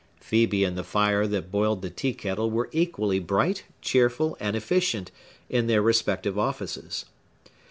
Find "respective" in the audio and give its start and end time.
5.83-6.39